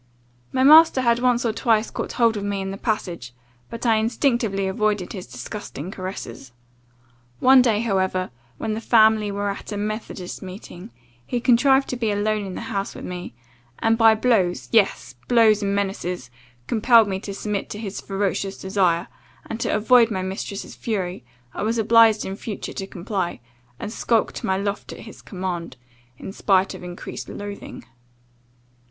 My 0.51 0.63
master 0.63 1.01
had 1.01 1.19
once 1.19 1.45
or 1.45 1.53
twice 1.53 1.91
caught 1.91 2.13
hold 2.13 2.35
of 2.35 2.43
me 2.43 2.59
in 2.59 2.71
the 2.71 2.77
passage; 2.77 3.35
but 3.69 3.85
I 3.85 3.97
instinctively 3.97 4.65
avoided 4.65 5.13
his 5.13 5.27
disgusting 5.27 5.91
caresses. 5.91 6.53
One 7.39 7.61
day 7.61 7.81
however, 7.81 8.31
when 8.57 8.73
the 8.73 8.81
family 8.81 9.29
were 9.31 9.51
at 9.51 9.71
a 9.71 9.77
methodist 9.77 10.41
meeting, 10.41 10.89
he 11.23 11.39
contrived 11.39 11.87
to 11.89 11.95
be 11.97 12.09
alone 12.09 12.47
in 12.47 12.55
the 12.55 12.61
house 12.61 12.95
with 12.95 13.05
me, 13.05 13.35
and 13.77 13.95
by 13.95 14.15
blows 14.15 14.69
yes; 14.71 15.13
blows 15.27 15.61
and 15.61 15.75
menaces, 15.75 16.31
compelled 16.65 17.07
me 17.07 17.19
to 17.19 17.31
submit 17.31 17.69
to 17.69 17.77
his 17.77 18.01
ferocious 18.01 18.57
desire; 18.57 19.07
and, 19.45 19.59
to 19.59 19.69
avoid 19.69 20.09
my 20.09 20.23
mistress's 20.23 20.73
fury, 20.73 21.23
I 21.53 21.61
was 21.61 21.77
obliged 21.77 22.25
in 22.25 22.35
future 22.37 22.73
to 22.73 22.87
comply, 22.87 23.39
and 23.79 23.93
skulk 23.93 24.31
to 24.33 24.47
my 24.47 24.57
loft 24.57 24.91
at 24.93 25.01
his 25.01 25.21
command, 25.21 25.77
in 26.17 26.33
spite 26.33 26.73
of 26.73 26.81
increasing 26.83 27.37
loathing. 27.37 27.85